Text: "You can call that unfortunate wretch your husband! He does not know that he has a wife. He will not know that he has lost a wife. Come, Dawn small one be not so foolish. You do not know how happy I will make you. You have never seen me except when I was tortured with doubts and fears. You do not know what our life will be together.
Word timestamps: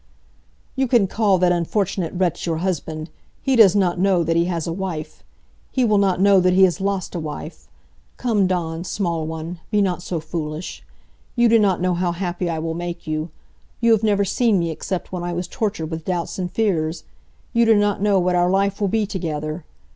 "You 0.75 0.87
can 0.87 1.05
call 1.05 1.37
that 1.37 1.51
unfortunate 1.51 2.11
wretch 2.15 2.47
your 2.47 2.57
husband! 2.57 3.11
He 3.43 3.55
does 3.55 3.75
not 3.75 3.99
know 3.99 4.23
that 4.23 4.35
he 4.35 4.45
has 4.45 4.65
a 4.65 4.73
wife. 4.73 5.23
He 5.71 5.85
will 5.85 5.99
not 5.99 6.19
know 6.19 6.39
that 6.39 6.53
he 6.53 6.63
has 6.63 6.81
lost 6.81 7.13
a 7.13 7.19
wife. 7.19 7.67
Come, 8.17 8.47
Dawn 8.47 8.83
small 8.83 9.27
one 9.27 9.59
be 9.69 9.79
not 9.79 10.01
so 10.01 10.19
foolish. 10.19 10.83
You 11.35 11.47
do 11.47 11.59
not 11.59 11.81
know 11.81 11.93
how 11.93 12.13
happy 12.13 12.49
I 12.49 12.57
will 12.57 12.73
make 12.73 13.05
you. 13.05 13.29
You 13.79 13.91
have 13.91 14.01
never 14.01 14.25
seen 14.25 14.57
me 14.57 14.71
except 14.71 15.11
when 15.11 15.21
I 15.21 15.33
was 15.33 15.47
tortured 15.47 15.91
with 15.91 16.05
doubts 16.05 16.39
and 16.39 16.51
fears. 16.51 17.03
You 17.53 17.65
do 17.65 17.75
not 17.75 18.01
know 18.01 18.17
what 18.19 18.35
our 18.35 18.49
life 18.49 18.81
will 18.81 18.87
be 18.87 19.05
together. 19.05 19.65